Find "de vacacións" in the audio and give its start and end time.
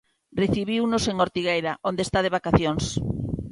2.21-2.85